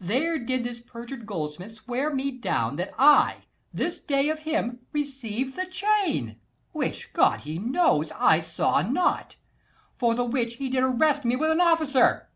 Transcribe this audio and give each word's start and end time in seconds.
There 0.00 0.38
did 0.38 0.64
this 0.64 0.80
perjured 0.80 1.26
goldsmith 1.26 1.72
swear 1.72 2.08
me 2.10 2.30
down 2.30 2.76
That 2.76 2.94
I 2.98 3.44
this 3.74 4.00
day 4.00 4.30
of 4.30 4.38
him 4.38 4.78
received 4.94 5.54
the 5.54 5.66
chain, 5.66 6.40
Which, 6.72 7.12
God 7.12 7.40
he 7.42 7.58
knows, 7.58 8.10
I 8.12 8.40
saw 8.40 8.80
not: 8.80 9.36
for 9.94 10.14
the 10.14 10.24
which 10.24 10.54
He 10.54 10.70
did 10.70 10.82
arrest 10.82 11.26
me 11.26 11.36
with 11.36 11.50
an 11.50 11.60
officer. 11.60 12.30